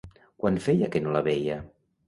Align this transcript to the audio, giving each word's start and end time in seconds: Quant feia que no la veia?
Quant 0.43 0.57
feia 0.69 0.89
que 0.95 1.03
no 1.05 1.15
la 1.19 1.23
veia? 1.31 1.63